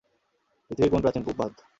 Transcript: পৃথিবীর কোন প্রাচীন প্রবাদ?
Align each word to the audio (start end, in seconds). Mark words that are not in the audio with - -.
পৃথিবীর 0.71 0.91
কোন 0.91 1.01
প্রাচীন 1.01 1.23
প্রবাদ? 1.23 1.51